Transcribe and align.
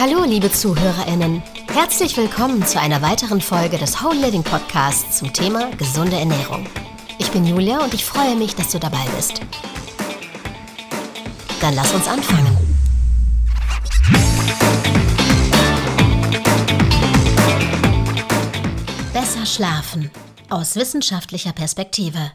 Hallo, 0.00 0.24
liebe 0.24 0.50
ZuhörerInnen. 0.50 1.42
Herzlich 1.70 2.16
willkommen 2.16 2.64
zu 2.66 2.80
einer 2.80 3.02
weiteren 3.02 3.42
Folge 3.42 3.76
des 3.76 4.02
Whole 4.02 4.18
Living 4.18 4.42
Podcasts 4.42 5.18
zum 5.18 5.30
Thema 5.30 5.70
gesunde 5.76 6.16
Ernährung. 6.18 6.66
Ich 7.18 7.30
bin 7.30 7.44
Julia 7.44 7.84
und 7.84 7.92
ich 7.92 8.02
freue 8.02 8.34
mich, 8.34 8.54
dass 8.54 8.70
du 8.70 8.78
dabei 8.78 9.04
bist. 9.14 9.42
Dann 11.60 11.74
lass 11.74 11.92
uns 11.92 12.08
anfangen. 12.08 12.56
Besser 19.12 19.44
schlafen 19.44 20.10
aus 20.48 20.76
wissenschaftlicher 20.76 21.52
Perspektive. 21.52 22.32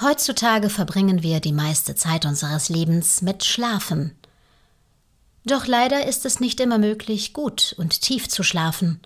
Heutzutage 0.00 0.70
verbringen 0.70 1.22
wir 1.22 1.40
die 1.40 1.52
meiste 1.52 1.94
Zeit 1.94 2.24
unseres 2.24 2.70
Lebens 2.70 3.20
mit 3.20 3.44
Schlafen. 3.44 4.16
Doch 5.44 5.66
leider 5.66 6.06
ist 6.06 6.26
es 6.26 6.40
nicht 6.40 6.60
immer 6.60 6.78
möglich, 6.78 7.32
gut 7.32 7.74
und 7.78 8.02
tief 8.02 8.28
zu 8.28 8.42
schlafen. 8.42 9.00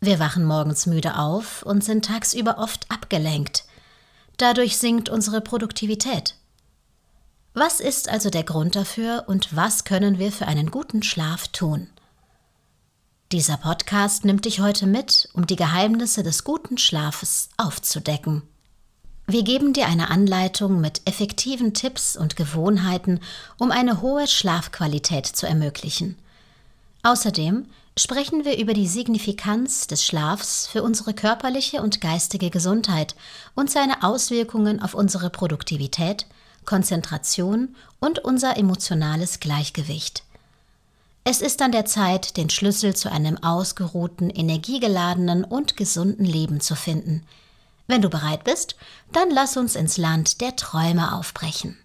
Wir 0.00 0.18
wachen 0.18 0.44
morgens 0.44 0.86
müde 0.86 1.18
auf 1.18 1.62
und 1.62 1.82
sind 1.82 2.04
tagsüber 2.04 2.58
oft 2.58 2.90
abgelenkt. 2.90 3.64
Dadurch 4.36 4.76
sinkt 4.76 5.08
unsere 5.08 5.40
Produktivität. 5.40 6.34
Was 7.54 7.80
ist 7.80 8.10
also 8.10 8.28
der 8.28 8.44
Grund 8.44 8.76
dafür 8.76 9.24
und 9.28 9.56
was 9.56 9.84
können 9.84 10.18
wir 10.18 10.30
für 10.30 10.46
einen 10.46 10.70
guten 10.70 11.02
Schlaf 11.02 11.48
tun? 11.48 11.88
Dieser 13.32 13.56
Podcast 13.56 14.26
nimmt 14.26 14.44
dich 14.44 14.60
heute 14.60 14.86
mit, 14.86 15.30
um 15.32 15.46
die 15.46 15.56
Geheimnisse 15.56 16.22
des 16.22 16.44
guten 16.44 16.76
Schlafes 16.76 17.48
aufzudecken. 17.56 18.42
Wir 19.28 19.42
geben 19.42 19.72
dir 19.72 19.86
eine 19.86 20.10
Anleitung 20.10 20.80
mit 20.80 21.02
effektiven 21.04 21.74
Tipps 21.74 22.16
und 22.16 22.36
Gewohnheiten, 22.36 23.18
um 23.58 23.72
eine 23.72 24.00
hohe 24.00 24.28
Schlafqualität 24.28 25.26
zu 25.26 25.48
ermöglichen. 25.48 26.16
Außerdem 27.02 27.66
sprechen 27.98 28.44
wir 28.44 28.56
über 28.56 28.72
die 28.72 28.86
Signifikanz 28.86 29.88
des 29.88 30.04
Schlafs 30.04 30.68
für 30.68 30.84
unsere 30.84 31.12
körperliche 31.12 31.82
und 31.82 32.00
geistige 32.00 32.50
Gesundheit 32.50 33.16
und 33.56 33.68
seine 33.68 34.04
Auswirkungen 34.04 34.80
auf 34.80 34.94
unsere 34.94 35.28
Produktivität, 35.28 36.26
Konzentration 36.64 37.74
und 37.98 38.20
unser 38.20 38.56
emotionales 38.56 39.40
Gleichgewicht. 39.40 40.22
Es 41.24 41.40
ist 41.40 41.62
an 41.62 41.72
der 41.72 41.84
Zeit, 41.84 42.36
den 42.36 42.48
Schlüssel 42.48 42.94
zu 42.94 43.10
einem 43.10 43.42
ausgeruhten, 43.42 44.30
energiegeladenen 44.30 45.42
und 45.42 45.76
gesunden 45.76 46.24
Leben 46.24 46.60
zu 46.60 46.76
finden– 46.76 47.24
wenn 47.86 48.02
du 48.02 48.08
bereit 48.08 48.44
bist, 48.44 48.76
dann 49.12 49.30
lass 49.30 49.56
uns 49.56 49.76
ins 49.76 49.96
Land 49.96 50.40
der 50.40 50.56
Träume 50.56 51.14
aufbrechen. 51.14 51.78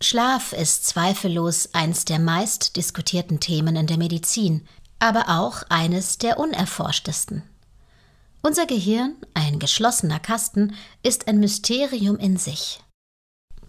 Schlaf 0.00 0.52
ist 0.52 0.86
zweifellos 0.86 1.70
eines 1.74 2.04
der 2.04 2.18
meist 2.18 2.76
diskutierten 2.76 3.40
Themen 3.40 3.76
in 3.76 3.86
der 3.86 3.98
Medizin, 3.98 4.66
aber 4.98 5.28
auch 5.28 5.62
eines 5.68 6.18
der 6.18 6.38
unerforschtesten. 6.38 7.42
Unser 8.42 8.66
Gehirn, 8.66 9.16
ein 9.34 9.58
geschlossener 9.58 10.20
Kasten, 10.20 10.74
ist 11.02 11.26
ein 11.26 11.40
Mysterium 11.40 12.16
in 12.16 12.36
sich. 12.36 12.80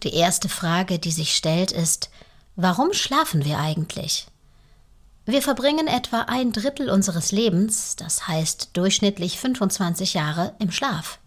Die 0.04 0.14
erste 0.14 0.48
Frage, 0.48 1.00
die 1.00 1.12
sich 1.12 1.36
stellt, 1.36 1.72
ist, 1.72 2.10
warum 2.56 2.94
schlafen 2.94 3.46
wir 3.46 3.58
eigentlich? 3.60 4.28
Wir 5.26 5.42
verbringen 5.42 5.88
etwa 5.88 6.22
ein 6.22 6.52
Drittel 6.52 6.90
unseres 6.90 7.32
Lebens, 7.32 7.96
das 7.96 8.28
heißt 8.28 8.70
durchschnittlich 8.74 9.40
25 9.40 10.14
Jahre, 10.14 10.56
im 10.60 10.72
Schlaf. 10.72 11.20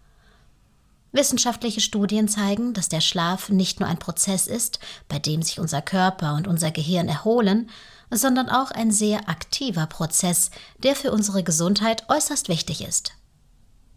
Wissenschaftliche 1.12 1.82
Studien 1.82 2.26
zeigen, 2.26 2.72
dass 2.72 2.88
der 2.88 3.02
Schlaf 3.02 3.50
nicht 3.50 3.80
nur 3.80 3.88
ein 3.88 3.98
Prozess 3.98 4.46
ist, 4.46 4.80
bei 5.08 5.18
dem 5.18 5.42
sich 5.42 5.60
unser 5.60 5.82
Körper 5.82 6.34
und 6.34 6.48
unser 6.48 6.70
Gehirn 6.70 7.08
erholen, 7.08 7.68
sondern 8.10 8.48
auch 8.48 8.70
ein 8.70 8.90
sehr 8.90 9.28
aktiver 9.28 9.86
Prozess, 9.86 10.50
der 10.82 10.96
für 10.96 11.12
unsere 11.12 11.42
Gesundheit 11.42 12.08
äußerst 12.08 12.48
wichtig 12.48 12.82
ist. 12.82 13.12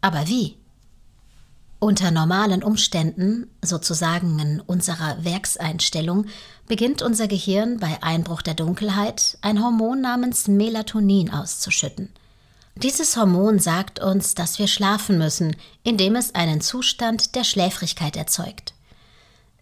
Aber 0.01 0.27
wie? 0.27 0.57
Unter 1.79 2.11
normalen 2.11 2.63
Umständen, 2.63 3.47
sozusagen 3.63 4.39
in 4.39 4.59
unserer 4.61 5.23
Werkseinstellung, 5.23 6.25
beginnt 6.67 7.01
unser 7.01 7.27
Gehirn 7.27 7.79
bei 7.79 8.01
Einbruch 8.01 8.41
der 8.41 8.53
Dunkelheit 8.55 9.37
ein 9.41 9.63
Hormon 9.63 10.01
namens 10.01 10.47
Melatonin 10.47 11.31
auszuschütten– 11.31 12.09
dieses 12.75 13.15
Hormon 13.15 13.59
sagt 13.59 13.99
uns, 13.99 14.35
dass 14.35 14.59
wir 14.59 14.67
schlafen 14.67 15.17
müssen, 15.17 15.55
indem 15.83 16.15
es 16.15 16.35
einen 16.35 16.61
Zustand 16.61 17.35
der 17.35 17.43
Schläfrigkeit 17.43 18.17
erzeugt. 18.17 18.73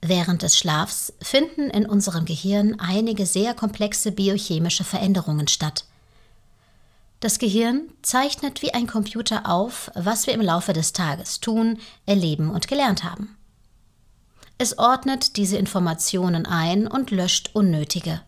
Während 0.01 0.41
des 0.41 0.57
Schlafs 0.57 1.13
finden 1.21 1.69
in 1.69 1.85
unserem 1.85 2.25
Gehirn 2.25 2.79
einige 2.79 3.25
sehr 3.25 3.53
komplexe 3.53 4.11
biochemische 4.11 4.83
Veränderungen 4.83 5.47
statt. 5.47 5.85
Das 7.21 7.39
Gehirn 7.39 7.83
zeichnet 8.01 8.61
wie 8.61 8.73
ein 8.73 8.85
Computer 8.85 9.49
auf, 9.49 9.89
was 9.95 10.27
wir 10.27 10.33
im 10.33 10.41
Laufe 10.41 10.73
des 10.73 10.91
Tages 10.91 11.39
tun, 11.39 11.79
erleben 12.05 12.49
und 12.49 12.67
gelernt 12.67 13.05
haben. 13.05 13.37
Es 14.57 14.77
ordnet 14.77 15.37
diese 15.37 15.55
Informationen 15.55 16.45
ein 16.45 16.85
und 16.87 17.11
löscht 17.11 17.51
unnötige. 17.53 18.21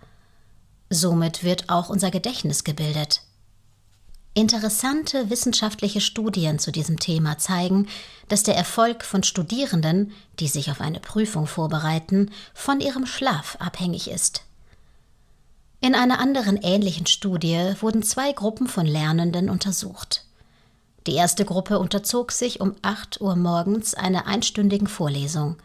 Somit 0.90 1.44
wird 1.44 1.70
auch 1.70 1.90
unser 1.90 2.10
Gedächtnis 2.10 2.64
gebildet. 2.64 3.22
Interessante 4.38 5.30
wissenschaftliche 5.30 6.02
Studien 6.02 6.60
zu 6.60 6.74
diesem 6.74 7.00
Thema 7.00 7.38
zeigen, 7.38 7.88
dass 8.28 8.44
der 8.44 8.58
Erfolg 8.58 9.06
von 9.06 9.24
Studierenden, 9.24 10.12
die 10.42 10.50
sich 10.50 10.70
auf 10.70 10.82
eine 10.82 11.00
Prüfung 11.00 11.48
vorbereiten, 11.48 12.30
von 12.54 12.82
ihrem 12.82 13.06
Schlaf 13.06 13.56
abhängig 13.62 14.10
ist. 14.10 14.44
In 15.80 15.96
einer 15.96 16.20
anderen 16.20 16.58
ähnlichen 16.58 17.06
Studie 17.06 17.76
wurden 17.80 18.04
zwei 18.04 18.34
Gruppen 18.34 18.68
von 18.68 18.86
Lernenden 18.86 19.50
untersucht. 19.50 20.26
Die 21.08 21.16
erste 21.16 21.46
Gruppe 21.46 21.80
unterzog 21.80 22.34
sich 22.34 22.60
um 22.60 22.76
8 22.82 23.22
Uhr 23.22 23.38
morgens 23.38 23.94
einer 23.94 24.28
einstündigen 24.28 24.88
Vorlesung. 24.88 25.56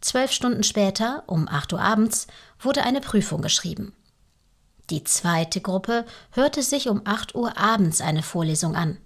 Zwölf 0.00 0.32
Stunden 0.32 0.62
später, 0.62 1.22
um 1.26 1.48
8 1.48 1.74
Uhr 1.74 1.80
abends, 1.80 2.28
wurde 2.60 2.82
eine 2.82 3.02
Prüfung 3.02 3.42
geschrieben. 3.42 3.92
Die 4.90 5.02
zweite 5.02 5.60
Gruppe 5.60 6.06
hörte 6.30 6.62
sich 6.62 6.88
um 6.88 7.02
8 7.04 7.34
Uhr 7.34 7.58
abends 7.58 8.00
eine 8.00 8.22
Vorlesung 8.22 8.76
an. 8.76 8.98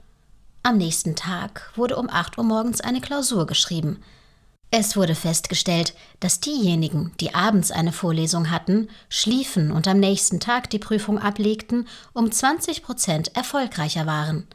Am 0.63 0.77
nächsten 0.77 1.17
Tag 1.17 1.73
wurde 1.75 1.97
um 1.97 2.11
8 2.11 2.37
Uhr 2.37 2.45
morgens 2.45 2.83
eine 2.83 3.01
Klausur 3.01 3.47
geschrieben. 3.47 4.03
Es 4.71 4.95
wurde 4.95 5.15
festgestellt, 5.15 5.95
dass 6.21 6.39
diejenigen, 6.39 7.13
die 7.19 7.35
abends 7.35 7.71
eine 7.71 7.93
Vorlesung 7.93 8.51
hatten, 8.51 8.89
schliefen 9.09 9.73
und 9.73 9.89
am 9.89 9.99
nächsten 9.99 10.39
Tag 10.39 10.69
die 10.71 10.79
Prüfung 10.79 11.19
ablegten, 11.19 11.89
um 12.13 12.31
20 12.31 12.83
Prozent 12.83 13.35
erfolgreicher 13.35 14.07
waren. 14.07 14.47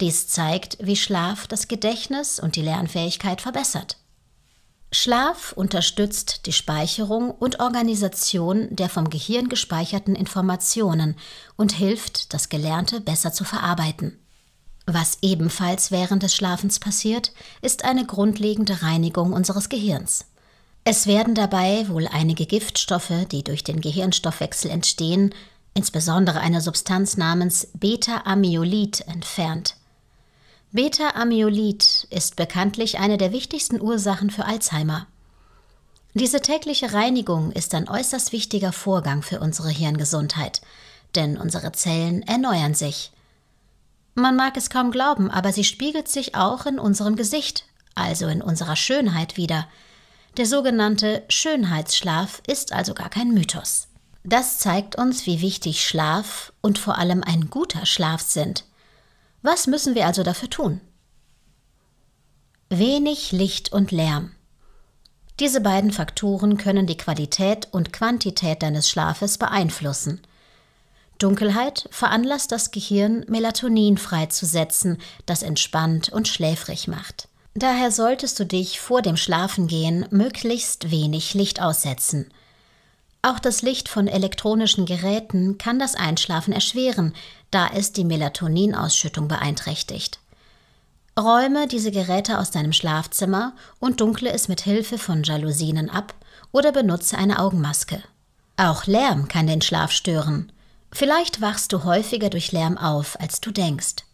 Dies 0.00 0.28
zeigt, 0.28 0.78
wie 0.80 0.96
Schlaf 0.96 1.48
das 1.48 1.68
Gedächtnis 1.68 2.38
und 2.40 2.56
die 2.56 2.62
Lernfähigkeit 2.62 3.40
verbessert. 3.40 3.98
Schlaf 4.94 5.52
unterstützt 5.52 6.44
die 6.44 6.52
Speicherung 6.52 7.30
und 7.30 7.60
Organisation 7.60 8.68
der 8.76 8.90
vom 8.90 9.08
Gehirn 9.08 9.48
gespeicherten 9.48 10.14
Informationen 10.14 11.16
und 11.56 11.72
hilft, 11.72 12.34
das 12.34 12.50
Gelernte 12.50 13.00
besser 13.00 13.32
zu 13.32 13.44
verarbeiten. 13.44 14.18
Was 14.86 15.18
ebenfalls 15.22 15.92
während 15.92 16.22
des 16.22 16.34
Schlafens 16.34 16.78
passiert, 16.78 17.32
ist 17.62 17.84
eine 17.84 18.04
grundlegende 18.04 18.82
Reinigung 18.82 19.32
unseres 19.32 19.70
Gehirns. 19.70 20.26
Es 20.84 21.06
werden 21.06 21.34
dabei 21.34 21.88
wohl 21.88 22.06
einige 22.08 22.44
Giftstoffe, 22.44 23.26
die 23.30 23.44
durch 23.44 23.64
den 23.64 23.80
Gehirnstoffwechsel 23.80 24.70
entstehen, 24.70 25.34
insbesondere 25.72 26.40
eine 26.40 26.60
Substanz 26.60 27.16
namens 27.16 27.68
Beta-Amyloid 27.74 29.06
entfernt. 29.06 29.76
Beta-Amyloid 30.72 31.84
ist 32.12 32.36
bekanntlich 32.36 32.98
eine 32.98 33.18
der 33.18 33.32
wichtigsten 33.32 33.80
Ursachen 33.80 34.30
für 34.30 34.44
Alzheimer. 34.44 35.06
Diese 36.14 36.40
tägliche 36.40 36.92
Reinigung 36.92 37.52
ist 37.52 37.74
ein 37.74 37.88
äußerst 37.88 38.32
wichtiger 38.32 38.72
Vorgang 38.72 39.22
für 39.22 39.40
unsere 39.40 39.70
Hirngesundheit, 39.70 40.60
denn 41.14 41.38
unsere 41.38 41.72
Zellen 41.72 42.22
erneuern 42.22 42.74
sich. 42.74 43.12
Man 44.14 44.36
mag 44.36 44.56
es 44.58 44.68
kaum 44.68 44.90
glauben, 44.90 45.30
aber 45.30 45.52
sie 45.52 45.64
spiegelt 45.64 46.08
sich 46.08 46.34
auch 46.34 46.66
in 46.66 46.78
unserem 46.78 47.16
Gesicht, 47.16 47.64
also 47.94 48.28
in 48.28 48.42
unserer 48.42 48.76
Schönheit 48.76 49.38
wieder. 49.38 49.66
Der 50.36 50.46
sogenannte 50.46 51.22
Schönheitsschlaf 51.28 52.42
ist 52.46 52.72
also 52.72 52.92
gar 52.92 53.08
kein 53.08 53.32
Mythos. 53.32 53.88
Das 54.24 54.58
zeigt 54.58 54.96
uns, 54.96 55.26
wie 55.26 55.40
wichtig 55.40 55.84
Schlaf 55.86 56.52
und 56.60 56.78
vor 56.78 56.98
allem 56.98 57.24
ein 57.24 57.48
guter 57.48 57.86
Schlaf 57.86 58.20
sind. 58.20 58.64
Was 59.40 59.66
müssen 59.66 59.94
wir 59.94 60.06
also 60.06 60.22
dafür 60.22 60.50
tun? 60.50 60.80
Wenig 62.74 63.32
Licht 63.32 63.70
und 63.70 63.90
Lärm. 63.90 64.30
Diese 65.40 65.60
beiden 65.60 65.92
Faktoren 65.92 66.56
können 66.56 66.86
die 66.86 66.96
Qualität 66.96 67.68
und 67.70 67.92
Quantität 67.92 68.62
deines 68.62 68.88
Schlafes 68.88 69.36
beeinflussen. 69.36 70.22
Dunkelheit 71.18 71.86
veranlasst 71.90 72.50
das 72.50 72.70
Gehirn, 72.70 73.26
Melatonin 73.28 73.98
freizusetzen, 73.98 74.96
das 75.26 75.42
entspannt 75.42 76.08
und 76.08 76.28
schläfrig 76.28 76.88
macht. 76.88 77.28
Daher 77.52 77.90
solltest 77.90 78.40
du 78.40 78.46
dich 78.46 78.80
vor 78.80 79.02
dem 79.02 79.18
Schlafengehen 79.18 80.06
möglichst 80.10 80.90
wenig 80.90 81.34
Licht 81.34 81.60
aussetzen. 81.60 82.32
Auch 83.20 83.38
das 83.38 83.60
Licht 83.60 83.90
von 83.90 84.08
elektronischen 84.08 84.86
Geräten 84.86 85.58
kann 85.58 85.78
das 85.78 85.94
Einschlafen 85.94 86.54
erschweren, 86.54 87.12
da 87.50 87.68
es 87.68 87.92
die 87.92 88.04
Melatoninausschüttung 88.04 89.28
beeinträchtigt. 89.28 90.21
Räume 91.18 91.66
diese 91.68 91.90
Geräte 91.90 92.38
aus 92.38 92.50
deinem 92.50 92.72
Schlafzimmer 92.72 93.54
und 93.78 94.00
dunkle 94.00 94.32
es 94.32 94.48
mit 94.48 94.62
Hilfe 94.62 94.96
von 94.96 95.22
Jalousien 95.22 95.90
ab 95.90 96.14
oder 96.52 96.72
benutze 96.72 97.18
eine 97.18 97.38
Augenmaske. 97.38 98.02
Auch 98.56 98.86
Lärm 98.86 99.28
kann 99.28 99.46
den 99.46 99.60
Schlaf 99.60 99.92
stören. 99.92 100.52
Vielleicht 100.90 101.40
wachst 101.40 101.72
du 101.72 101.84
häufiger 101.84 102.30
durch 102.30 102.52
Lärm 102.52 102.78
auf, 102.78 103.20
als 103.20 103.40
du 103.40 103.50
denkst. 103.50 104.04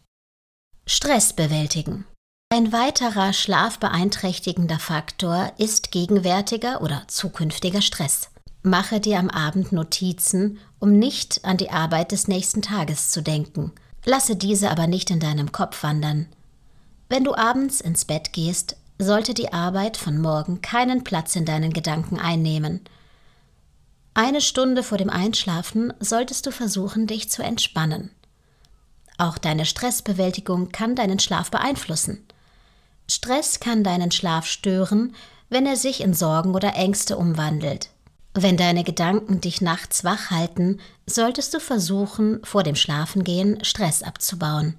Stress 0.87 1.33
bewältigen. 1.33 2.05
Ein 2.51 2.73
weiterer 2.73 3.33
schlafbeeinträchtigender 3.33 4.79
Faktor 4.79 5.53
ist 5.59 5.93
gegenwärtiger 5.93 6.81
oder 6.81 7.03
zukünftiger 7.07 7.83
Stress. 7.83 8.31
Mache 8.63 9.01
dir 9.01 9.19
am 9.19 9.29
Abend 9.29 9.71
Notizen, 9.71 10.59
um 10.79 10.99
nicht 10.99 11.45
an 11.45 11.59
die 11.59 11.71
Arbeit 11.71 12.11
des 12.11 12.27
nächsten 12.27 12.63
Tages 12.63 13.11
zu 13.11 13.23
denken. 13.23 13.73
Lasse 14.05 14.35
diese 14.35 14.71
aber 14.71 14.87
nicht 14.87 15.11
in 15.11 15.21
deinem 15.21 15.53
Kopf 15.53 15.83
wandern. 15.83 16.27
Wenn 17.09 17.25
du 17.25 17.35
abends 17.35 17.81
ins 17.81 18.05
Bett 18.05 18.33
gehst, 18.33 18.77
sollte 18.99 19.33
die 19.33 19.53
Arbeit 19.53 19.97
von 19.97 20.21
morgen 20.21 20.61
keinen 20.61 21.05
Platz 21.05 21.37
in 21.37 21.45
deinen 21.45 21.73
Gedanken 21.73 22.19
einnehmen. 22.19 22.81
Eine 24.15 24.41
Stunde 24.41 24.83
vor 24.83 24.99
dem 24.99 25.11
Einschlafen 25.11 25.93
solltest 26.01 26.45
du 26.47 26.51
versuchen, 26.51 27.07
dich 27.07 27.31
zu 27.31 27.43
entspannen. 27.43 28.11
Auch 29.17 29.39
deine 29.39 29.65
Stressbewältigung 29.65 30.71
kann 30.71 30.97
deinen 30.97 31.19
Schlaf 31.19 31.51
beeinflussen. 31.51 32.27
Stress 33.11 33.61
kann 33.61 33.85
deinen 33.85 34.11
Schlaf 34.11 34.47
stören, 34.47 35.15
wenn 35.49 35.67
er 35.67 35.77
sich 35.77 36.01
in 36.01 36.15
Sorgen 36.15 36.55
oder 36.55 36.75
Ängste 36.75 37.17
umwandelt. 37.17 37.91
Wenn 38.35 38.57
deine 38.57 38.85
Gedanken 38.85 39.41
dich 39.41 39.61
nachts 39.61 40.05
wach 40.05 40.31
halten, 40.31 40.79
solltest 41.07 41.55
du 41.55 41.61
versuchen, 41.61 42.41
vor 42.45 42.63
dem 42.63 42.77
Schlafengehen 42.77 43.65
Stress 43.65 44.03
abzubauen. 44.03 44.79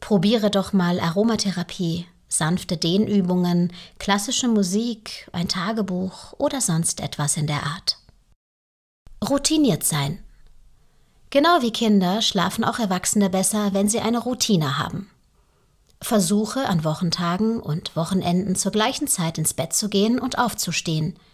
Probiere 0.00 0.50
doch 0.50 0.72
mal 0.72 1.00
Aromatherapie, 1.00 2.06
sanfte 2.28 2.76
Dehnübungen, 2.76 3.72
klassische 3.98 4.48
Musik, 4.48 5.28
ein 5.32 5.48
Tagebuch 5.48 6.34
oder 6.38 6.60
sonst 6.60 7.00
etwas 7.00 7.36
in 7.36 7.46
der 7.46 7.64
Art. 7.64 7.98
Routiniert 9.28 9.84
sein. 9.84 10.22
Genau 11.30 11.62
wie 11.62 11.72
Kinder 11.72 12.22
schlafen 12.22 12.64
auch 12.64 12.78
Erwachsene 12.78 13.30
besser, 13.30 13.72
wenn 13.72 13.88
sie 13.88 14.00
eine 14.00 14.18
Routine 14.18 14.78
haben. 14.78 15.10
Versuche 16.00 16.68
an 16.68 16.84
Wochentagen 16.84 17.58
und 17.58 17.96
Wochenenden 17.96 18.54
zur 18.54 18.70
gleichen 18.70 19.08
Zeit 19.08 19.38
ins 19.38 19.54
Bett 19.54 19.72
zu 19.72 19.88
gehen 19.88 20.18
und 20.18 20.38
aufzustehen– 20.38 21.18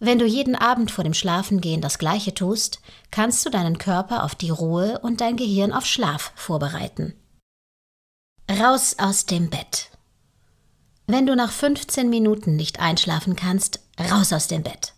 wenn 0.00 0.18
du 0.18 0.26
jeden 0.26 0.54
Abend 0.54 0.90
vor 0.90 1.02
dem 1.02 1.14
Schlafengehen 1.14 1.80
das 1.80 1.98
Gleiche 1.98 2.34
tust, 2.34 2.80
kannst 3.10 3.46
du 3.46 3.50
deinen 3.50 3.78
Körper 3.78 4.24
auf 4.24 4.34
die 4.34 4.50
Ruhe 4.50 4.98
und 4.98 5.20
dein 5.22 5.36
Gehirn 5.36 5.72
auf 5.72 5.86
Schlaf 5.86 6.32
vorbereiten. 6.34 7.14
Raus 8.50 8.96
aus 8.98 9.24
dem 9.24 9.48
Bett. 9.48 9.88
Wenn 11.06 11.24
du 11.24 11.34
nach 11.34 11.50
15 11.50 12.10
Minuten 12.10 12.56
nicht 12.56 12.78
einschlafen 12.78 13.36
kannst, 13.36 13.80
raus 13.98 14.34
aus 14.34 14.48
dem 14.48 14.62
Bett. 14.62 14.92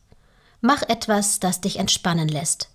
Mach 0.61 0.83
etwas, 0.83 1.39
das 1.39 1.61
dich 1.61 1.79
entspannen 1.79 2.27
lässt. 2.27 2.71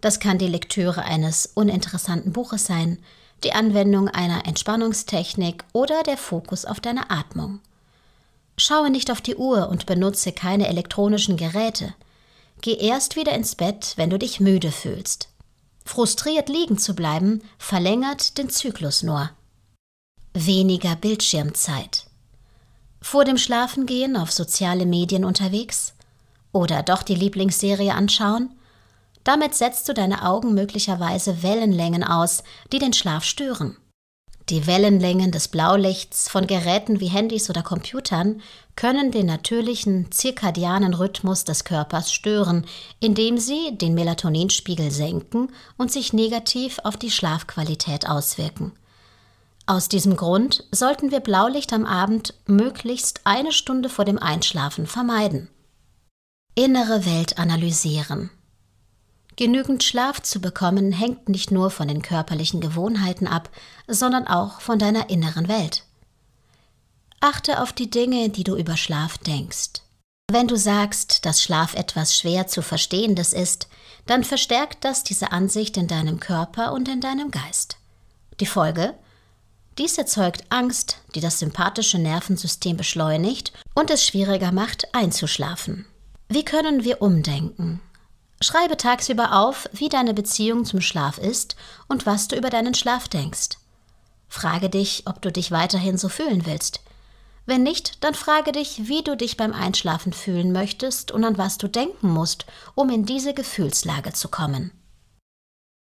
Das 0.00 0.20
kann 0.20 0.38
die 0.38 0.48
Lektüre 0.48 1.02
eines 1.02 1.44
uninteressanten 1.54 2.32
Buches 2.32 2.64
sein, 2.64 2.98
die 3.44 3.52
Anwendung 3.52 4.08
einer 4.08 4.46
Entspannungstechnik 4.46 5.62
oder 5.74 6.02
der 6.02 6.16
Fokus 6.16 6.64
auf 6.64 6.80
deine 6.80 7.10
Atmung. 7.10 7.60
Schaue 8.56 8.88
nicht 8.88 9.10
auf 9.10 9.20
die 9.20 9.36
Uhr 9.36 9.68
und 9.68 9.84
benutze 9.84 10.32
keine 10.32 10.68
elektronischen 10.68 11.36
Geräte. 11.36 11.94
Geh 12.62 12.76
erst 12.76 13.16
wieder 13.16 13.34
ins 13.34 13.56
Bett, 13.56 13.92
wenn 13.96 14.08
du 14.08 14.18
dich 14.18 14.40
müde 14.40 14.72
fühlst. 14.72 15.28
Frustriert 15.84 16.48
liegen 16.48 16.78
zu 16.78 16.94
bleiben 16.94 17.42
verlängert 17.58 18.38
den 18.38 18.48
Zyklus 18.48 19.02
nur. 19.02 19.30
Weniger 20.36 20.96
Bildschirmzeit. 20.96 22.06
Vor 23.00 23.24
dem 23.24 23.38
Schlafengehen 23.38 24.16
auf 24.16 24.32
soziale 24.32 24.84
Medien 24.84 25.24
unterwegs? 25.24 25.94
Oder 26.50 26.82
doch 26.82 27.04
die 27.04 27.14
Lieblingsserie 27.14 27.94
anschauen? 27.94 28.50
Damit 29.22 29.54
setzt 29.54 29.88
du 29.88 29.94
deine 29.94 30.26
Augen 30.26 30.52
möglicherweise 30.52 31.44
Wellenlängen 31.44 32.02
aus, 32.02 32.42
die 32.72 32.80
den 32.80 32.92
Schlaf 32.92 33.22
stören. 33.22 33.76
Die 34.48 34.66
Wellenlängen 34.66 35.30
des 35.30 35.46
Blaulichts 35.46 36.28
von 36.28 36.48
Geräten 36.48 36.98
wie 36.98 37.06
Handys 37.06 37.48
oder 37.48 37.62
Computern 37.62 38.42
können 38.74 39.12
den 39.12 39.26
natürlichen 39.26 40.10
zirkadianen 40.10 40.94
Rhythmus 40.94 41.44
des 41.44 41.62
Körpers 41.62 42.12
stören, 42.12 42.66
indem 42.98 43.38
sie 43.38 43.78
den 43.78 43.94
Melatoninspiegel 43.94 44.90
senken 44.90 45.52
und 45.76 45.92
sich 45.92 46.12
negativ 46.12 46.80
auf 46.82 46.96
die 46.96 47.12
Schlafqualität 47.12 48.08
auswirken. 48.08 48.72
Aus 49.66 49.88
diesem 49.88 50.16
Grund 50.16 50.64
sollten 50.72 51.10
wir 51.10 51.20
Blaulicht 51.20 51.72
am 51.72 51.86
Abend 51.86 52.34
möglichst 52.46 53.22
eine 53.24 53.50
Stunde 53.50 53.88
vor 53.88 54.04
dem 54.04 54.18
Einschlafen 54.18 54.86
vermeiden. 54.86 55.48
Innere 56.54 57.06
Welt 57.06 57.38
analysieren. 57.38 58.30
Genügend 59.36 59.82
Schlaf 59.82 60.22
zu 60.22 60.40
bekommen 60.40 60.92
hängt 60.92 61.28
nicht 61.28 61.50
nur 61.50 61.70
von 61.70 61.88
den 61.88 62.02
körperlichen 62.02 62.60
Gewohnheiten 62.60 63.26
ab, 63.26 63.48
sondern 63.88 64.26
auch 64.26 64.60
von 64.60 64.78
deiner 64.78 65.10
inneren 65.10 65.48
Welt. 65.48 65.84
Achte 67.20 67.60
auf 67.62 67.72
die 67.72 67.90
Dinge, 67.90 68.28
die 68.28 68.44
du 68.44 68.54
über 68.54 68.76
Schlaf 68.76 69.18
denkst. 69.18 69.80
Wenn 70.30 70.46
du 70.46 70.56
sagst, 70.56 71.24
dass 71.24 71.42
Schlaf 71.42 71.74
etwas 71.74 72.16
schwer 72.16 72.46
zu 72.46 72.62
verstehendes 72.62 73.32
ist, 73.32 73.68
dann 74.06 74.24
verstärkt 74.24 74.84
das 74.84 75.04
diese 75.04 75.32
Ansicht 75.32 75.76
in 75.78 75.88
deinem 75.88 76.20
Körper 76.20 76.72
und 76.72 76.88
in 76.88 77.00
deinem 77.00 77.30
Geist. 77.30 77.78
Die 78.40 78.46
Folge? 78.46 78.94
Dies 79.78 79.98
erzeugt 79.98 80.44
Angst, 80.50 80.98
die 81.14 81.20
das 81.20 81.40
sympathische 81.40 81.98
Nervensystem 81.98 82.76
beschleunigt 82.76 83.52
und 83.74 83.90
es 83.90 84.06
schwieriger 84.06 84.52
macht, 84.52 84.94
einzuschlafen. 84.94 85.86
Wie 86.28 86.44
können 86.44 86.84
wir 86.84 87.02
umdenken? 87.02 87.80
Schreibe 88.40 88.76
tagsüber 88.76 89.32
auf, 89.40 89.68
wie 89.72 89.88
deine 89.88 90.14
Beziehung 90.14 90.64
zum 90.64 90.80
Schlaf 90.80 91.18
ist 91.18 91.56
und 91.88 92.06
was 92.06 92.28
du 92.28 92.36
über 92.36 92.50
deinen 92.50 92.74
Schlaf 92.74 93.08
denkst. 93.08 93.58
Frage 94.28 94.70
dich, 94.70 95.04
ob 95.06 95.22
du 95.22 95.32
dich 95.32 95.50
weiterhin 95.50 95.98
so 95.98 96.08
fühlen 96.08 96.46
willst. 96.46 96.80
Wenn 97.46 97.62
nicht, 97.62 98.02
dann 98.02 98.14
frage 98.14 98.52
dich, 98.52 98.88
wie 98.88 99.02
du 99.02 99.16
dich 99.16 99.36
beim 99.36 99.52
Einschlafen 99.52 100.12
fühlen 100.12 100.52
möchtest 100.52 101.10
und 101.10 101.24
an 101.24 101.36
was 101.36 101.58
du 101.58 101.68
denken 101.68 102.08
musst, 102.08 102.46
um 102.74 102.90
in 102.90 103.06
diese 103.06 103.34
Gefühlslage 103.34 104.12
zu 104.12 104.28
kommen. 104.28 104.70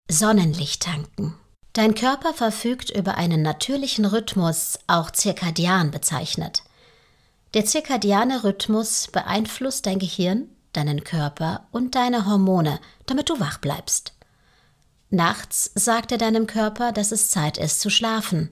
Sonnenlicht 0.08 0.82
tanken. 0.82 1.38
Dein 1.72 1.94
Körper 1.94 2.34
verfügt 2.34 2.90
über 2.90 3.16
einen 3.16 3.40
natürlichen 3.40 4.04
Rhythmus, 4.04 4.78
auch 4.88 5.10
zirkadian 5.10 5.90
bezeichnet. 5.90 6.62
Der 7.54 7.64
zirkadiane 7.64 8.44
Rhythmus 8.44 9.08
beeinflusst 9.10 9.86
dein 9.86 9.98
Gehirn, 9.98 10.48
deinen 10.74 11.02
Körper 11.04 11.66
und 11.70 11.94
deine 11.94 12.26
Hormone, 12.26 12.78
damit 13.06 13.30
du 13.30 13.40
wach 13.40 13.58
bleibst. 13.58 14.12
Nachts 15.08 15.70
sagt 15.74 16.12
er 16.12 16.18
deinem 16.18 16.46
Körper, 16.46 16.92
dass 16.92 17.12
es 17.12 17.30
Zeit 17.30 17.58
ist 17.58 17.80
zu 17.80 17.90
schlafen. 17.90 18.50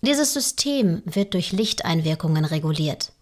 Dieses 0.00 0.32
System 0.32 1.02
wird 1.04 1.34
durch 1.34 1.52
Lichteinwirkungen 1.52 2.44
reguliert. 2.44 3.12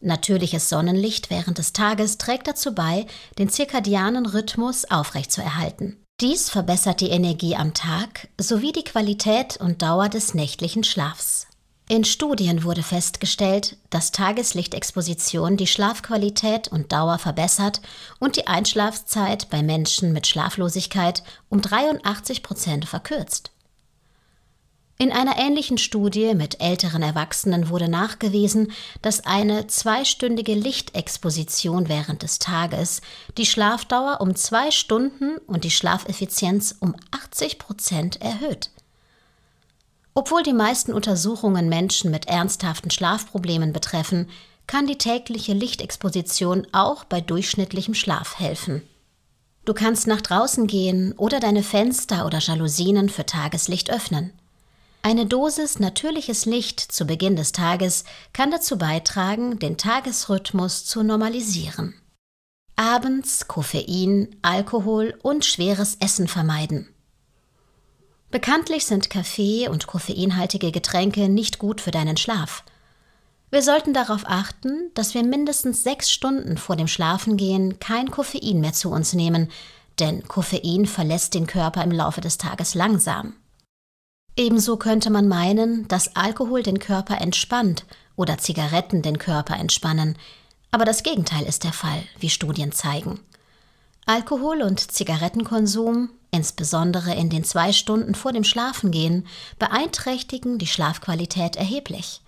Natürliches 0.00 0.68
Sonnenlicht 0.68 1.30
während 1.30 1.58
des 1.58 1.72
Tages 1.72 2.18
trägt 2.18 2.46
dazu 2.46 2.74
bei, 2.74 3.06
den 3.38 3.48
zirkadianen 3.48 4.26
Rhythmus 4.26 4.84
aufrechtzuerhalten. 4.90 5.96
Dies 6.20 6.50
verbessert 6.50 7.00
die 7.00 7.10
Energie 7.10 7.54
am 7.54 7.74
Tag 7.74 8.26
sowie 8.40 8.72
die 8.72 8.82
Qualität 8.82 9.56
und 9.58 9.82
Dauer 9.82 10.08
des 10.08 10.34
nächtlichen 10.34 10.82
Schlafs. 10.82 11.46
In 11.88 12.02
Studien 12.02 12.64
wurde 12.64 12.82
festgestellt, 12.82 13.76
dass 13.90 14.10
Tageslichtexposition 14.10 15.56
die 15.56 15.68
Schlafqualität 15.68 16.66
und 16.66 16.90
Dauer 16.90 17.18
verbessert 17.18 17.80
und 18.18 18.34
die 18.34 18.48
Einschlafzeit 18.48 19.48
bei 19.48 19.62
Menschen 19.62 20.12
mit 20.12 20.26
Schlaflosigkeit 20.26 21.22
um 21.50 21.60
83 21.60 22.42
Prozent 22.42 22.86
verkürzt. 22.86 23.52
In 25.00 25.12
einer 25.12 25.38
ähnlichen 25.38 25.78
Studie 25.78 26.34
mit 26.34 26.60
älteren 26.60 27.02
Erwachsenen 27.02 27.68
wurde 27.68 27.88
nachgewiesen, 27.88 28.72
dass 29.00 29.24
eine 29.24 29.68
zweistündige 29.68 30.54
Lichtexposition 30.54 31.88
während 31.88 32.24
des 32.24 32.40
Tages 32.40 33.00
die 33.36 33.46
Schlafdauer 33.46 34.20
um 34.20 34.34
zwei 34.34 34.72
Stunden 34.72 35.36
und 35.46 35.62
die 35.62 35.70
Schlafeffizienz 35.70 36.74
um 36.80 36.96
80 37.12 37.60
Prozent 37.60 38.20
erhöht. 38.20 38.70
Obwohl 40.14 40.42
die 40.42 40.52
meisten 40.52 40.92
Untersuchungen 40.92 41.68
Menschen 41.68 42.10
mit 42.10 42.26
ernsthaften 42.26 42.90
Schlafproblemen 42.90 43.72
betreffen, 43.72 44.28
kann 44.66 44.88
die 44.88 44.98
tägliche 44.98 45.52
Lichtexposition 45.52 46.66
auch 46.72 47.04
bei 47.04 47.20
durchschnittlichem 47.20 47.94
Schlaf 47.94 48.40
helfen. 48.40 48.82
Du 49.64 49.74
kannst 49.74 50.08
nach 50.08 50.22
draußen 50.22 50.66
gehen 50.66 51.12
oder 51.16 51.38
deine 51.38 51.62
Fenster 51.62 52.26
oder 52.26 52.40
Jalousien 52.40 53.08
für 53.08 53.26
Tageslicht 53.26 53.90
öffnen. 53.92 54.32
Eine 55.08 55.24
Dosis 55.24 55.78
natürliches 55.78 56.44
Licht 56.44 56.80
zu 56.80 57.06
Beginn 57.06 57.34
des 57.34 57.52
Tages 57.52 58.04
kann 58.34 58.50
dazu 58.50 58.76
beitragen, 58.76 59.58
den 59.58 59.78
Tagesrhythmus 59.78 60.84
zu 60.84 61.02
normalisieren. 61.02 61.94
Abends 62.76 63.48
Koffein, 63.48 64.36
Alkohol 64.42 65.18
und 65.22 65.46
schweres 65.46 65.96
Essen 65.98 66.28
vermeiden. 66.28 66.90
Bekanntlich 68.30 68.84
sind 68.84 69.08
Kaffee 69.08 69.68
und 69.70 69.86
koffeinhaltige 69.86 70.72
Getränke 70.72 71.30
nicht 71.30 71.58
gut 71.58 71.80
für 71.80 71.90
deinen 71.90 72.18
Schlaf. 72.18 72.62
Wir 73.50 73.62
sollten 73.62 73.94
darauf 73.94 74.24
achten, 74.26 74.90
dass 74.92 75.14
wir 75.14 75.24
mindestens 75.24 75.82
sechs 75.82 76.10
Stunden 76.10 76.58
vor 76.58 76.76
dem 76.76 76.86
Schlafengehen 76.86 77.78
kein 77.78 78.10
Koffein 78.10 78.60
mehr 78.60 78.74
zu 78.74 78.90
uns 78.90 79.14
nehmen, 79.14 79.50
denn 80.00 80.28
Koffein 80.28 80.84
verlässt 80.84 81.32
den 81.32 81.46
Körper 81.46 81.82
im 81.82 81.92
Laufe 81.92 82.20
des 82.20 82.36
Tages 82.36 82.74
langsam. 82.74 83.36
Ebenso 84.38 84.76
könnte 84.76 85.10
man 85.10 85.26
meinen, 85.26 85.88
dass 85.88 86.14
Alkohol 86.14 86.62
den 86.62 86.78
Körper 86.78 87.20
entspannt 87.20 87.84
oder 88.14 88.38
Zigaretten 88.38 89.02
den 89.02 89.18
Körper 89.18 89.56
entspannen, 89.56 90.16
aber 90.70 90.84
das 90.84 91.02
Gegenteil 91.02 91.44
ist 91.44 91.64
der 91.64 91.72
Fall, 91.72 92.04
wie 92.20 92.30
Studien 92.30 92.70
zeigen. 92.70 93.18
Alkohol- 94.06 94.62
und 94.62 94.92
Zigarettenkonsum, 94.92 96.10
insbesondere 96.30 97.16
in 97.16 97.30
den 97.30 97.42
zwei 97.42 97.72
Stunden 97.72 98.14
vor 98.14 98.32
dem 98.32 98.44
Schlafengehen, 98.44 99.26
beeinträchtigen 99.58 100.58
die 100.58 100.68
Schlafqualität 100.68 101.56
erheblich. 101.56 102.20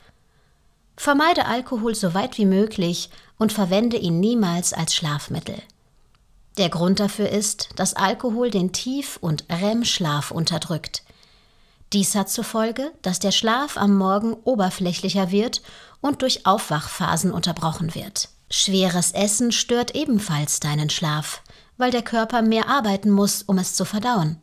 Vermeide 0.97 1.47
Alkohol 1.47 1.95
so 1.95 2.13
weit 2.13 2.39
wie 2.39 2.45
möglich 2.45 3.11
und 3.39 3.53
verwende 3.53 3.97
ihn 3.97 4.19
niemals 4.19 4.73
als 4.73 4.97
Schlafmittel. 4.97 5.63
Der 6.59 6.71
Grund 6.71 6.99
dafür 6.99 7.29
ist, 7.29 7.69
dass 7.77 7.95
Alkohol 7.95 8.51
den 8.51 8.73
Tief- 8.73 9.17
und 9.21 9.45
REM-Schlaf 9.49 10.33
unterdrückt. 10.33 11.05
Dies 11.93 12.15
hat 12.15 12.29
zur 12.29 12.45
Folge, 12.45 12.93
dass 13.03 13.19
der 13.19 13.33
Schlaf 13.33 13.77
am 13.77 13.97
Morgen 13.97 14.35
oberflächlicher 14.45 15.31
wird 15.31 15.61
und 16.01 16.23
durch 16.23 16.47
Aufwachphasen 16.47 17.33
unterbrochen 17.33 17.95
wird. 17.95 18.29
Schweres 18.49 19.13
Essen 19.13 19.51
stört 19.51 19.95
ebenfalls 19.95 20.61
deinen 20.61 20.91
Schlaf, 20.91 21.43
weil 21.77 21.91
der 21.91 22.03
Körper 22.03 22.43
mehr 22.43 22.69
arbeiten 22.69 23.11
muss, 23.11 23.43
um 23.43 23.59
es 23.59 23.75
zu 23.75 23.85
verdauen. 23.85 24.39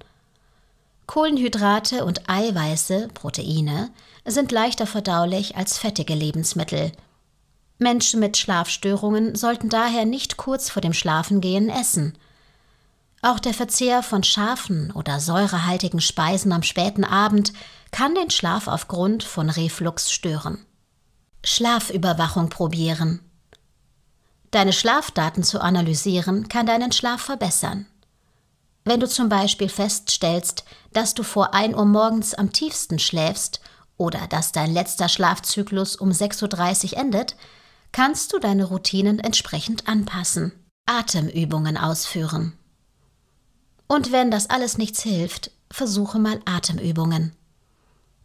Kohlenhydrate 1.08 2.04
und 2.04 2.30
Eiweiße, 2.30 3.08
Proteine, 3.14 3.92
sind 4.26 4.52
leichter 4.52 4.86
verdaulich 4.86 5.56
als 5.56 5.78
fettige 5.78 6.14
Lebensmittel. 6.14 6.92
Menschen 7.80 8.20
mit 8.20 8.36
Schlafstörungen 8.36 9.36
sollten 9.36 9.70
daher 9.70 10.06
nicht 10.06 10.36
kurz 10.36 10.70
vor 10.70 10.82
dem 10.82 10.94
Schlafengehen 10.94 11.70
essen. 11.70 12.18
Auch 13.22 13.40
der 13.40 13.54
Verzehr 13.54 14.04
von 14.04 14.24
scharfen 14.24 14.92
oder 14.92 15.20
säurehaltigen 15.20 16.02
Speisen 16.02 16.52
am 16.52 16.64
späten 16.64 17.04
Abend 17.04 17.52
kann 17.92 18.14
den 18.16 18.30
Schlaf 18.30 18.68
aufgrund 18.68 19.24
von 19.24 19.50
Reflux 19.50 20.12
stören. 20.12 20.66
Schlafüberwachung 21.44 22.50
probieren. 22.50 23.22
Deine 24.52 24.74
Schlafdaten 24.74 25.44
zu 25.44 25.62
analysieren 25.62 26.48
kann 26.48 26.66
deinen 26.66 26.92
Schlaf 26.92 27.22
verbessern. 27.22 27.86
Wenn 28.86 29.00
du 29.00 29.08
zum 29.08 29.28
Beispiel 29.28 29.68
feststellst, 29.68 30.64
dass 30.94 31.14
du 31.14 31.24
vor 31.24 31.54
1 31.54 31.76
Uhr 31.76 31.86
morgens 31.86 32.34
am 32.34 32.54
tiefsten 32.54 33.00
schläfst 33.00 33.60
oder 33.98 34.28
dass 34.28 34.54
dein 34.54 34.72
letzter 34.72 35.10
Schlafzyklus 35.10 35.96
um 35.96 36.12
6.30 36.12 36.94
Uhr 36.94 36.98
endet, 36.98 37.36
kannst 37.92 38.32
du 38.32 38.40
deine 38.40 38.66
Routinen 38.66 39.20
entsprechend 39.20 39.88
anpassen. 39.90 40.54
Atemübungen 40.86 41.78
ausführen. 41.78 42.54
Und 43.88 44.12
wenn 44.12 44.32
das 44.32 44.50
alles 44.50 44.78
nichts 44.78 45.02
hilft, 45.02 45.52
versuche 45.72 46.20
mal 46.20 46.42
Atemübungen. 46.46 47.34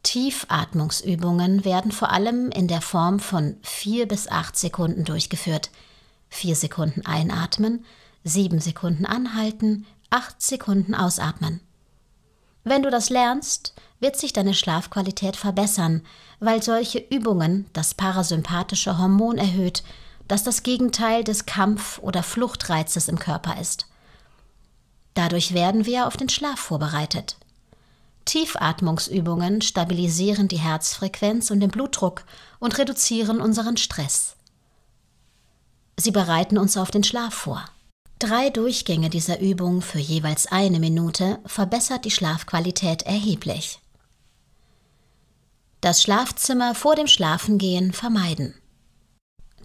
Tiefatmungsübungen 0.03 1.65
werden 1.65 1.93
vor 1.93 2.11
allem 2.11 2.51
in 2.51 2.67
der 2.67 2.81
Form 2.81 3.21
von 3.21 3.57
vier 3.63 4.09
bis 4.09 4.29
acht 4.29 4.59
Sekunden 4.59 5.05
durchgeführt. 5.05 5.71
Vier 6.29 6.57
Sekunden 6.57 7.07
einatmen, 7.07 7.85
sieben 8.25 8.61
Sekunden 8.61 9.07
anhalten, 9.07 9.87
acht 10.11 10.43
Sekunden 10.43 10.95
ausatmen. 10.95 11.61
Wenn 12.65 12.83
du 12.83 12.91
das 12.91 13.11
lernst, 13.11 13.75
wird 14.01 14.17
sich 14.17 14.33
deine 14.33 14.55
Schlafqualität 14.55 15.37
verbessern, 15.37 16.03
weil 16.41 16.63
solche 16.63 16.99
Übungen 16.99 17.67
das 17.73 17.95
parasympathische 17.95 18.99
Hormon 18.99 19.39
erhöht, 19.39 19.83
das 20.27 20.43
das 20.43 20.63
Gegenteil 20.63 21.23
des 21.23 21.47
Kampf- 21.47 21.99
oder 21.99 22.23
Fluchtreizes 22.23 23.09
im 23.09 23.19
Körper 23.19 23.61
ist. 23.61 23.87
Dadurch 25.15 25.55
werden 25.55 25.87
wir 25.87 26.07
auf 26.07 26.17
den 26.17 26.29
Schlaf 26.29 26.59
vorbereitet. 26.59 27.37
Tiefatmungsübungen 28.25 29.63
stabilisieren 29.63 30.49
die 30.49 30.59
Herzfrequenz 30.59 31.51
und 31.51 31.61
den 31.61 31.71
Blutdruck 31.71 32.25
und 32.61 32.79
reduzieren 32.79 33.41
unseren 33.41 33.77
Stress. 33.77 34.37
Sie 35.99 36.13
bereiten 36.13 36.57
uns 36.57 36.77
auf 36.77 36.91
den 36.91 37.05
Schlaf 37.05 37.35
vor. 37.35 37.65
Drei 38.19 38.51
Durchgänge 38.51 39.11
dieser 39.11 39.41
Übung 39.41 39.83
für 39.83 39.99
jeweils 39.99 40.47
eine 40.47 40.79
Minute 40.79 41.41
verbessert 41.45 42.05
die 42.05 42.11
Schlafqualität 42.11 43.03
erheblich. 43.03 43.81
Das 45.81 46.01
Schlafzimmer 46.01 46.77
vor 46.77 46.95
dem 46.95 47.09
Schlafengehen 47.09 47.93
vermeiden. 47.93 48.55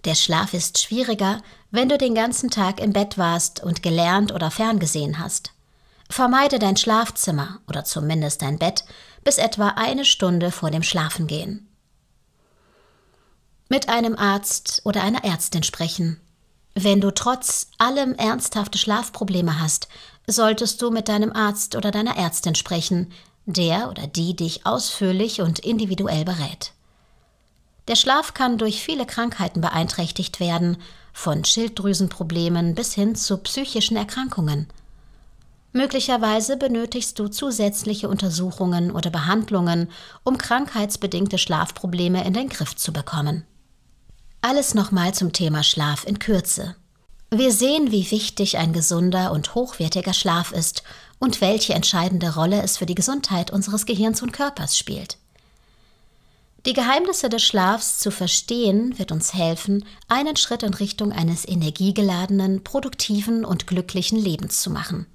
Der 0.04 0.14
Schlaf 0.14 0.54
ist 0.54 0.78
schwieriger, 0.78 1.42
wenn 1.70 1.88
du 1.88 1.98
den 1.98 2.14
ganzen 2.14 2.50
Tag 2.50 2.80
im 2.80 2.92
Bett 2.92 3.18
warst 3.18 3.62
und 3.62 3.82
gelernt 3.82 4.32
oder 4.32 4.50
ferngesehen 4.50 5.18
hast. 5.18 5.52
Vermeide 6.08 6.58
dein 6.58 6.76
Schlafzimmer 6.76 7.60
oder 7.68 7.84
zumindest 7.84 8.42
dein 8.42 8.58
Bett 8.58 8.84
bis 9.24 9.38
etwa 9.38 9.68
eine 9.76 10.04
Stunde 10.04 10.50
vor 10.50 10.70
dem 10.70 10.82
Schlafengehen. 10.82 11.68
Mit 13.68 13.88
einem 13.90 14.16
Arzt 14.16 14.80
oder 14.84 15.02
einer 15.02 15.24
Ärztin 15.24 15.62
sprechen. 15.62 16.18
Wenn 16.74 17.00
du 17.00 17.10
trotz 17.10 17.68
allem 17.76 18.14
ernsthafte 18.14 18.78
Schlafprobleme 18.78 19.60
hast, 19.60 19.88
solltest 20.26 20.80
du 20.80 20.90
mit 20.90 21.08
deinem 21.08 21.32
Arzt 21.32 21.76
oder 21.76 21.90
deiner 21.90 22.16
Ärztin 22.16 22.54
sprechen, 22.54 23.12
der 23.44 23.90
oder 23.90 24.06
die 24.06 24.36
dich 24.36 24.64
ausführlich 24.64 25.40
und 25.40 25.58
individuell 25.58 26.24
berät. 26.24 26.72
Der 27.88 27.96
Schlaf 27.96 28.34
kann 28.34 28.58
durch 28.58 28.82
viele 28.82 29.06
Krankheiten 29.06 29.60
beeinträchtigt 29.62 30.40
werden, 30.40 30.76
von 31.14 31.44
Schilddrüsenproblemen 31.44 32.74
bis 32.74 32.94
hin 32.94 33.16
zu 33.16 33.38
psychischen 33.38 33.96
Erkrankungen. 33.96 34.68
Möglicherweise 35.72 36.56
benötigst 36.56 37.18
du 37.18 37.28
zusätzliche 37.28 38.08
Untersuchungen 38.08 38.90
oder 38.90 39.10
Behandlungen, 39.10 39.90
um 40.22 40.38
krankheitsbedingte 40.38 41.38
Schlafprobleme 41.38 42.24
in 42.24 42.34
den 42.34 42.48
Griff 42.48 42.76
zu 42.76 42.92
bekommen. 42.92 43.44
Alles 44.40 44.74
nochmal 44.74 45.14
zum 45.14 45.32
Thema 45.32 45.62
Schlaf 45.62 46.06
in 46.06 46.18
Kürze. 46.18 46.76
Wir 47.30 47.52
sehen, 47.52 47.90
wie 47.90 48.10
wichtig 48.10 48.56
ein 48.56 48.72
gesunder 48.72 49.32
und 49.32 49.54
hochwertiger 49.54 50.14
Schlaf 50.14 50.52
ist 50.52 50.82
und 51.18 51.40
welche 51.40 51.74
entscheidende 51.74 52.34
Rolle 52.34 52.62
es 52.62 52.78
für 52.78 52.86
die 52.86 52.94
Gesundheit 52.94 53.50
unseres 53.50 53.84
Gehirns 53.84 54.22
und 54.22 54.32
Körpers 54.32 54.78
spielt. 54.78 55.18
Die 56.68 56.74
Geheimnisse 56.74 57.30
des 57.30 57.42
Schlafs 57.42 57.98
zu 57.98 58.10
verstehen, 58.10 58.98
wird 58.98 59.10
uns 59.10 59.32
helfen, 59.32 59.86
einen 60.06 60.36
Schritt 60.36 60.62
in 60.62 60.74
Richtung 60.74 61.12
eines 61.12 61.48
energiegeladenen, 61.48 62.62
produktiven 62.62 63.46
und 63.46 63.66
glücklichen 63.66 64.18
Lebens 64.18 64.60
zu 64.60 64.68
machen. 64.68 65.06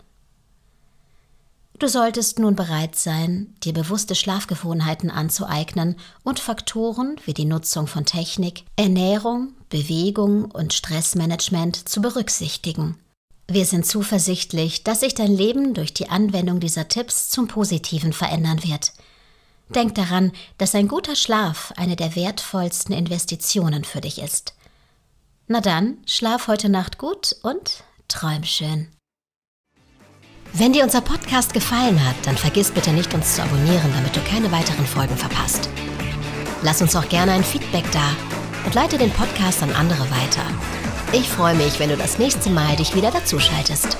Du 1.77 1.87
solltest 1.87 2.39
nun 2.39 2.55
bereit 2.55 2.95
sein, 2.95 3.53
dir 3.63 3.73
bewusste 3.73 4.15
Schlafgewohnheiten 4.15 5.11
anzueignen 5.11 5.97
und 6.23 6.39
Faktoren 6.39 7.17
wie 7.25 7.35
die 7.35 7.45
Nutzung 7.45 7.85
von 7.85 8.05
Technik, 8.05 8.63
Ernährung, 8.75 9.53
Bewegung 9.69 10.45
und 10.45 10.73
Stressmanagement 10.73 11.87
zu 11.87 12.01
berücksichtigen. 12.01 12.97
Wir 13.47 13.65
sind 13.67 13.85
zuversichtlich, 13.85 14.83
dass 14.83 15.01
sich 15.01 15.13
dein 15.13 15.31
Leben 15.31 15.75
durch 15.75 15.93
die 15.93 16.09
Anwendung 16.09 16.59
dieser 16.59 16.87
Tipps 16.87 17.29
zum 17.29 17.47
Positiven 17.47 18.11
verändern 18.11 18.63
wird. 18.63 18.93
Denk 19.75 19.95
daran, 19.95 20.31
dass 20.57 20.75
ein 20.75 20.87
guter 20.87 21.15
Schlaf 21.15 21.73
eine 21.77 21.95
der 21.95 22.15
wertvollsten 22.15 22.93
Investitionen 22.95 23.83
für 23.83 24.01
dich 24.01 24.21
ist. 24.21 24.53
Na 25.47 25.61
dann, 25.61 25.97
schlaf 26.05 26.47
heute 26.47 26.69
Nacht 26.69 26.97
gut 26.97 27.35
und 27.41 27.83
träum 28.07 28.43
schön. 28.43 28.87
Wenn 30.53 30.73
dir 30.73 30.83
unser 30.83 31.01
Podcast 31.01 31.53
gefallen 31.53 32.05
hat, 32.07 32.15
dann 32.25 32.37
vergiss 32.37 32.69
bitte 32.69 32.91
nicht, 32.91 33.13
uns 33.15 33.35
zu 33.35 33.41
abonnieren, 33.41 33.91
damit 33.95 34.15
du 34.15 34.21
keine 34.21 34.51
weiteren 34.51 34.85
Folgen 34.85 35.17
verpasst. 35.17 35.67
Lass 36.61 36.81
uns 36.81 36.95
auch 36.95 37.09
gerne 37.09 37.31
ein 37.31 37.43
Feedback 37.43 37.91
da 37.91 38.15
und 38.65 38.75
leite 38.75 38.99
den 38.99 39.11
Podcast 39.11 39.63
an 39.63 39.73
andere 39.73 40.03
weiter. 40.11 40.45
Ich 41.11 41.27
freue 41.27 41.55
mich, 41.55 41.79
wenn 41.79 41.89
du 41.89 41.97
das 41.97 42.19
nächste 42.19 42.51
Mal 42.51 42.75
dich 42.75 42.95
wieder 42.95 43.09
dazuschaltest. 43.09 43.97